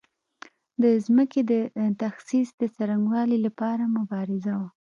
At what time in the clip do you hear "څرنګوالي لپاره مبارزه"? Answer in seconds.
2.75-4.53